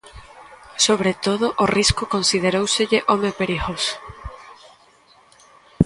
[0.85, 3.93] Sobre todo ó Risco consideróuselle home perigoso.